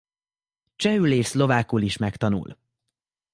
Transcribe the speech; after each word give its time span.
Csehül 0.75 1.11
és 1.11 1.25
szlovákul 1.25 1.81
is 1.81 1.97
megtanul. 1.97 2.57